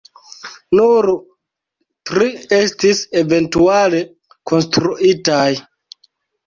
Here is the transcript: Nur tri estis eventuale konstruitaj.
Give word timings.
Nur 0.79 1.07
tri 2.11 2.31
estis 2.59 3.03
eventuale 3.23 4.01
konstruitaj. 4.55 5.49